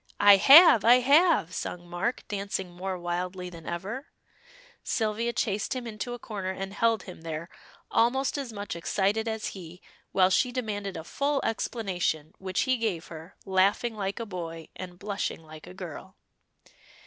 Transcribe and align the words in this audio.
"I 0.19 0.37
have! 0.37 0.83
I 0.83 0.95
have!" 1.01 1.53
sung 1.53 1.87
Mark, 1.87 2.27
dancing 2.27 2.71
more 2.71 2.97
wildly 2.97 3.51
than 3.51 3.67
ever. 3.67 4.07
Sylvia 4.83 5.31
chased 5.31 5.75
him 5.75 5.85
into 5.85 6.13
a 6.15 6.17
corner 6.17 6.49
and 6.49 6.73
held 6.73 7.03
him 7.03 7.21
there, 7.21 7.49
almost 7.91 8.35
as 8.35 8.51
much 8.51 8.75
excited 8.75 9.27
as 9.27 9.49
he, 9.49 9.79
while 10.11 10.31
she 10.31 10.51
demanded 10.51 10.97
a 10.97 11.03
full 11.03 11.39
explanation, 11.43 12.33
which 12.39 12.61
he 12.61 12.77
gave 12.77 13.09
her, 13.09 13.35
laughing 13.45 13.95
like 13.95 14.19
a 14.19 14.25
boy, 14.25 14.69
and 14.75 14.97
blushing 14.97 15.43
like 15.45 15.67
a 15.67 15.73
girl. 15.75 16.15